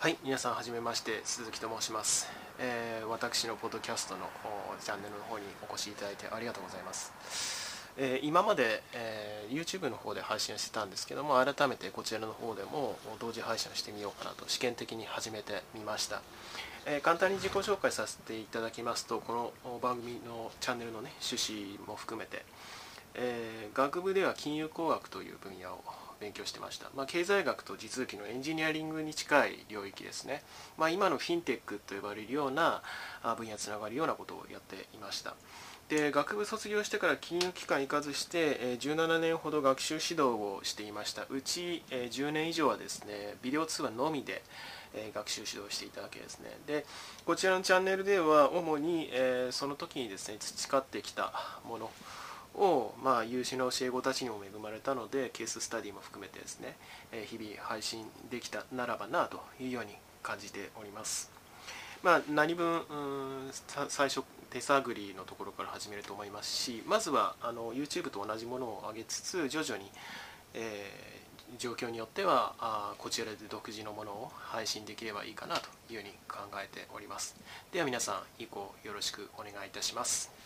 [0.00, 2.26] はい皆さんはじめまして鈴木と申します、
[2.58, 4.20] えー、私のポッドキャストの
[4.82, 7.12] チャンネルの方にお越しいただいてありがとうございます、
[7.98, 16.22] えー、今まで、えー、YouTube の方で配信してたんですけども改めてこちらの方でも同時配信してみようかなと試験的に始めてみました、
[16.86, 22.46] え簡単に自己紹介させていただきますとこの番組のチャンネルのね趣旨も含めて、
[23.14, 25.82] え学部では金融工学という分野を
[26.20, 30.42] 勉強してました、まあ、経済学と地続きのエンジニアリングに近い領域ですね、
[30.76, 32.82] まあ、今のフィンテックと呼ばれるような
[33.36, 35.34] 分野につながるようなことをやっていました。
[35.88, 41.26] で学部卒業してから金融機関行かずして17年ほど学習指導をしていました。
[41.28, 44.42] うち10年以上はですねビデオ通話のみで
[45.12, 46.56] 学習指導していたわけですね。
[46.68, 46.86] で
[47.26, 49.10] こちらのチャンネルでは主に
[49.50, 51.32] その時にですね培ってきた
[51.68, 51.90] もの
[52.54, 56.76] を、まあ、優秀な教え子たちにも恵まれたのでケーススタディも含めてですね、
[57.12, 61.30] え日々配信できたならばなというように感じております。
[62.02, 62.82] まあ、何分
[63.88, 69.90] 最初手探りのところから始めると思いますしまずはあの YouTube と同じものを上げつつ徐々に、
[70.54, 77.36] えー、状況によってはあこちらで独自のものを配信できればいいかなというふうに考えております
[77.70, 80.39] では皆さん以降よろしくお願いいたします